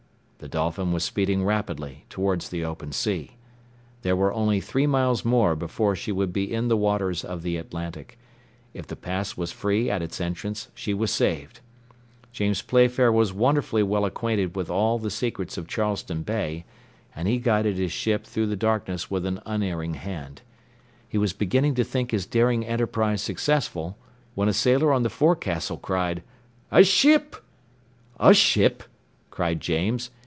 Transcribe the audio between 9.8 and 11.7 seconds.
at its entrance, she was saved.